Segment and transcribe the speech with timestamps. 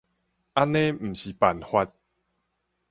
[0.55, 1.93] 按呢毋是辦法